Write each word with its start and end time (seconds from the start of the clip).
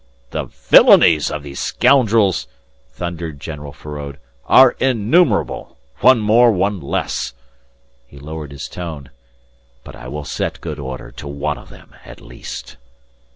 "The 0.31 0.45
villainies 0.45 1.29
of 1.29 1.43
these 1.43 1.59
scoundrels," 1.59 2.47
thundered 2.89 3.39
General 3.39 3.71
Feraud, 3.71 4.17
"are 4.47 4.71
innumerable. 4.79 5.77
One 5.99 6.19
more, 6.21 6.51
one 6.51 6.79
less!..." 6.79 7.35
He 8.07 8.17
lowered 8.17 8.51
his 8.51 8.67
tone. 8.67 9.11
"But 9.83 9.95
I 9.95 10.07
will 10.07 10.25
set 10.25 10.59
good 10.59 10.79
order 10.79 11.11
to 11.11 11.27
one 11.27 11.59
of 11.59 11.69
them 11.69 11.93
at 12.03 12.19
least." 12.19 12.77